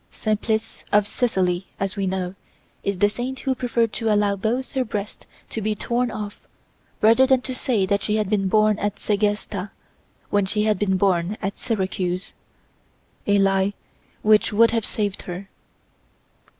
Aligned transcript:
Simplice 0.11 0.83
of 0.91 1.05
Sicily, 1.05 1.67
as 1.79 1.95
we 1.95 2.07
know, 2.07 2.33
is 2.83 2.97
the 2.97 3.07
saint 3.07 3.41
who 3.41 3.53
preferred 3.53 3.93
to 3.93 4.11
allow 4.11 4.35
both 4.35 4.71
her 4.71 4.83
breasts 4.83 5.27
to 5.51 5.61
be 5.61 5.75
torn 5.75 6.09
off 6.09 6.39
rather 7.03 7.27
than 7.27 7.41
to 7.41 7.53
say 7.53 7.85
that 7.85 8.01
she 8.01 8.15
had 8.15 8.27
been 8.27 8.47
born 8.47 8.79
at 8.79 8.97
Segesta 8.97 9.69
when 10.31 10.47
she 10.47 10.63
had 10.63 10.79
been 10.79 10.97
born 10.97 11.37
at 11.39 11.55
Syracuse—a 11.55 13.37
lie 13.37 13.73
which 14.23 14.51
would 14.51 14.71
have 14.71 14.87
saved 14.87 15.21
her. 15.29 15.47